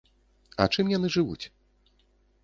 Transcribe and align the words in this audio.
А 0.63 0.65
чым 0.77 0.89
яны 0.97 1.11
жывуць? 1.15 1.45